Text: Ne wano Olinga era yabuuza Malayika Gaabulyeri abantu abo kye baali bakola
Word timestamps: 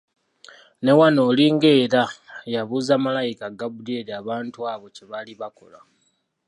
Ne 0.83 0.91
wano 0.99 1.19
Olinga 1.31 1.69
era 1.83 2.03
yabuuza 2.53 2.93
Malayika 3.05 3.45
Gaabulyeri 3.59 4.11
abantu 4.21 4.59
abo 4.71 4.85
kye 4.95 5.05
baali 5.11 5.33
bakola 5.41 5.79